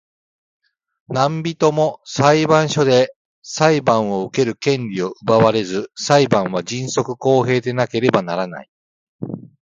[1.09, 8.69] 何人（なんびと）も裁判所で裁判を受ける権利を奪われず、裁判は迅速公平でなければならない。